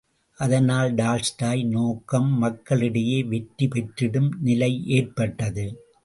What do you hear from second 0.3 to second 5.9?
அதனால், டால்ஸ்டாய் நோக்கம் மக்கள் இடையே வெற்றிபெற்றிடும் நிலையேற்பட்டது.